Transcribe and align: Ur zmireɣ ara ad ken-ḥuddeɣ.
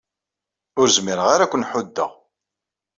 Ur 0.79 0.87
zmireɣ 0.97 1.27
ara 1.33 1.43
ad 1.45 1.49
ken-ḥuddeɣ. 1.51 2.11